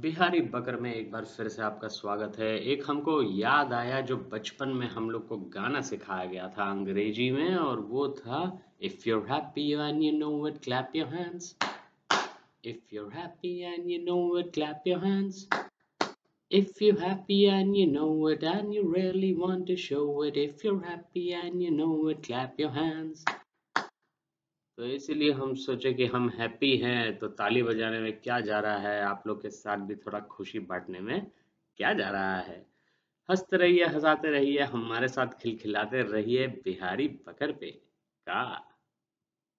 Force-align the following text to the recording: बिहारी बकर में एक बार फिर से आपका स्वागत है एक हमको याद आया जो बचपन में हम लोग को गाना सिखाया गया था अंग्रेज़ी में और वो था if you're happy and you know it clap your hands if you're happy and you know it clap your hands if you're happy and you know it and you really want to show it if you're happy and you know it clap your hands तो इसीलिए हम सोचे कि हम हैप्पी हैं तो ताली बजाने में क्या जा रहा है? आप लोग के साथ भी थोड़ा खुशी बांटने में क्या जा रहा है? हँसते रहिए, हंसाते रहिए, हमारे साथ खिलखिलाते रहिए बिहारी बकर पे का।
बिहारी 0.00 0.40
बकर 0.52 0.76
में 0.80 0.94
एक 0.94 1.10
बार 1.10 1.24
फिर 1.24 1.48
से 1.48 1.62
आपका 1.62 1.88
स्वागत 1.88 2.38
है 2.38 2.48
एक 2.72 2.82
हमको 2.86 3.12
याद 3.40 3.72
आया 3.72 4.00
जो 4.08 4.16
बचपन 4.32 4.68
में 4.78 4.86
हम 4.90 5.08
लोग 5.10 5.26
को 5.28 5.36
गाना 5.54 5.80
सिखाया 5.88 6.24
गया 6.30 6.48
था 6.56 6.64
अंग्रेज़ी 6.70 7.30
में 7.30 7.54
और 7.56 7.80
वो 7.90 8.08
था 8.18 8.40
if 8.88 9.06
you're 9.08 9.26
happy 9.28 9.66
and 9.84 10.04
you 10.06 10.12
know 10.18 10.32
it 10.50 10.58
clap 10.66 10.96
your 11.00 11.06
hands 11.12 11.54
if 12.64 12.96
you're 12.96 13.12
happy 13.20 13.54
and 13.70 13.90
you 13.92 14.00
know 14.08 14.18
it 14.42 14.52
clap 14.58 14.90
your 14.92 14.98
hands 15.06 15.46
if 16.50 16.82
you're 16.82 17.00
happy 17.00 17.40
and 17.54 17.76
you 17.76 17.86
know 17.92 18.10
it 18.34 18.44
and 18.56 18.74
you 18.74 18.84
really 18.96 19.32
want 19.44 19.66
to 19.68 19.76
show 19.76 20.04
it 20.22 20.42
if 20.48 20.64
you're 20.64 20.84
happy 20.90 21.32
and 21.44 21.62
you 21.62 21.70
know 21.70 22.08
it 22.08 22.22
clap 22.28 22.58
your 22.58 22.74
hands 22.82 23.24
तो 24.78 24.84
इसीलिए 24.84 25.32
हम 25.32 25.54
सोचे 25.54 25.92
कि 25.92 26.06
हम 26.06 26.28
हैप्पी 26.30 26.76
हैं 26.76 27.18
तो 27.18 27.28
ताली 27.28 27.62
बजाने 27.62 27.98
में 28.00 28.20
क्या 28.20 28.40
जा 28.40 28.60
रहा 28.60 28.78
है? 28.78 29.02
आप 29.02 29.22
लोग 29.26 29.42
के 29.42 29.50
साथ 29.50 29.76
भी 29.76 29.94
थोड़ा 29.94 30.20
खुशी 30.20 30.58
बांटने 30.58 31.00
में 31.00 31.26
क्या 31.76 31.92
जा 31.92 32.10
रहा 32.10 32.36
है? 32.36 32.66
हँसते 33.28 33.56
रहिए, 33.56 33.84
हंसाते 33.84 34.30
रहिए, 34.30 34.60
हमारे 34.60 35.08
साथ 35.08 35.26
खिलखिलाते 35.26 36.02
रहिए 36.02 36.46
बिहारी 36.46 37.08
बकर 37.08 37.52
पे 37.52 37.70
का। 38.26 38.73